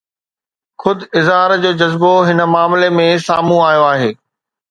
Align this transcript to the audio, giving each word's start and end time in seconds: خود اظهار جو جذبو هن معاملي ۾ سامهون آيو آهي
خود 0.81 0.99
اظهار 1.19 1.51
جو 1.63 1.71
جذبو 1.79 2.13
هن 2.27 2.39
معاملي 2.53 2.89
۾ 3.01 3.07
سامهون 3.27 3.61
آيو 3.69 3.83
آهي 3.93 4.11